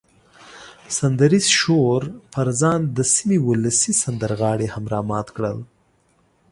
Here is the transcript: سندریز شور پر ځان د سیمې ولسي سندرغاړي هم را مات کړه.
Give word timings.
سندریز 0.97 1.45
شور 1.59 2.01
پر 2.33 2.47
ځان 2.61 2.79
د 2.97 2.99
سیمې 3.13 3.37
ولسي 3.47 3.93
سندرغاړي 4.03 4.67
هم 4.73 4.85
را 4.93 5.01
مات 5.09 5.27
کړه. 5.35 5.51